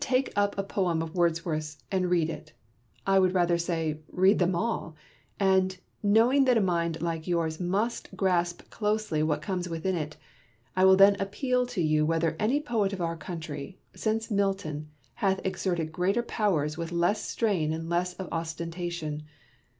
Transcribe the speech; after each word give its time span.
Take 0.00 0.30
up 0.36 0.58
a 0.58 0.62
poem 0.62 1.00
of 1.00 1.14
Wordsworth's 1.14 1.78
and 1.90 2.10
read 2.10 2.28
it— 2.28 2.52
I 3.06 3.18
would 3.18 3.32
rather 3.32 3.56
say, 3.56 4.00
read 4.12 4.38
them 4.38 4.54
all; 4.54 4.94
and, 5.38 5.78
knowing 6.02 6.44
that 6.44 6.58
a 6.58 6.60
mind 6.60 7.00
like 7.00 7.26
yours 7.26 7.58
must 7.58 8.14
grasp 8.14 8.68
closely 8.68 9.22
what 9.22 9.40
comes 9.40 9.70
within 9.70 9.96
it, 9.96 10.18
I 10.76 10.84
will 10.84 10.96
then 10.96 11.16
appeal 11.18 11.64
to 11.68 11.80
you 11.80 12.04
whether 12.04 12.36
any 12.38 12.60
poet 12.60 12.92
of 12.92 13.00
our 13.00 13.16
country, 13.16 13.78
since 13.96 14.30
Milton, 14.30 14.90
hath 15.14 15.40
exerted 15.44 15.92
greater 15.92 16.22
powers 16.22 16.76
with 16.76 16.92
less 16.92 17.22
of 17.24 17.30
strain 17.30 17.72
and 17.72 17.88
less 17.88 18.12
of 18.12 18.28
ostentation. 18.30 19.22